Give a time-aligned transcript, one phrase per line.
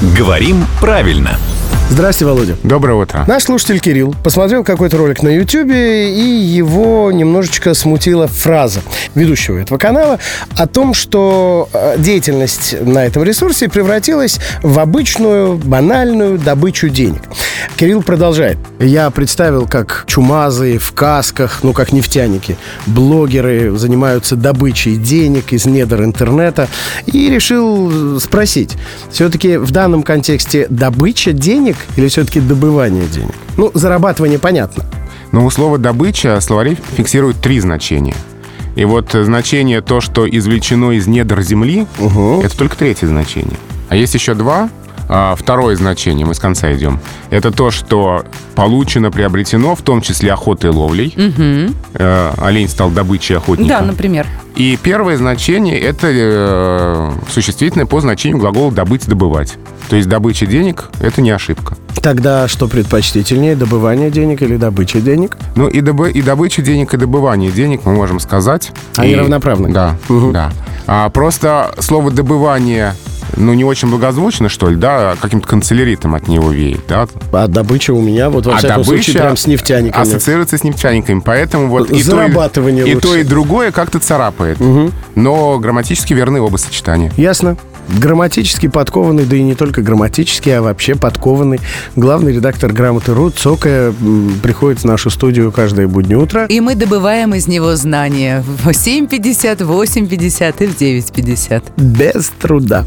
[0.00, 1.36] Говорим правильно.
[1.90, 2.56] Здрасте, Володя.
[2.62, 3.24] Доброе утро.
[3.26, 8.80] Наш слушатель Кирилл посмотрел какой-то ролик на Ютьюбе, и его немножечко смутила фраза
[9.16, 10.20] ведущего этого канала
[10.56, 17.22] о том, что э, деятельность на этом ресурсе превратилась в обычную, банальную добычу денег.
[17.78, 18.58] Кирилл продолжает.
[18.80, 26.02] Я представил, как чумазые в касках, ну, как нефтяники, блогеры занимаются добычей денег из недр
[26.02, 26.66] интернета,
[27.06, 28.76] и решил спросить,
[29.12, 33.34] все-таки в данном контексте добыча денег или все-таки добывание денег?
[33.56, 34.84] Ну, зарабатывание понятно.
[35.30, 38.16] Но у слова «добыча» словари фиксируют три значения.
[38.74, 42.42] И вот значение то, что извлечено из недр земли, Угу.
[42.42, 43.56] это только третье значение.
[43.88, 44.68] А есть еще два.
[45.08, 50.32] А, Второе значение, мы с конца идем, это то, что получено, приобретено, в том числе
[50.32, 51.14] охотой и ловлей.
[51.94, 53.68] Э, Олень стал добычей охотника.
[53.68, 54.26] Да, например.
[54.54, 59.54] И первое значение— это э, существительное по значению глагола «добыть», «добывать».
[59.88, 61.76] То есть добыча денег— это не ошибка.
[62.02, 65.36] Тогда что предпочтительнее, добывание денег или добыча денег?
[65.56, 68.72] Ну и, добы- и добыча денег, и добывание денег мы можем сказать.
[68.96, 69.72] Они И- равноправны?
[69.72, 70.32] Да, Мгм.
[70.32, 70.52] да.
[70.86, 72.94] А, просто слово «добывание»
[73.36, 77.06] ну, не очень благозвучно, что ли, да, каким-то канцеляритом от него веет, да.
[77.32, 80.02] А добыча у меня, вот во а всяком случае, прям с нефтяниками.
[80.02, 84.58] ассоциируется с нефтяниками, поэтому вот и то, и, и то, и другое как-то царапает.
[85.14, 87.12] Но грамматически верны оба сочетания.
[87.16, 87.56] Ясно.
[87.88, 91.60] Грамматически подкованный, да и не только грамматически, а вообще подкованный.
[91.96, 93.94] Главный редактор «Грамоты.ру» Цокая
[94.42, 96.46] приходит в нашу студию каждое буднее утро.
[96.46, 101.62] И мы добываем из него знания в 7.50, 8.50 и в 9.50.
[101.76, 102.84] Без труда.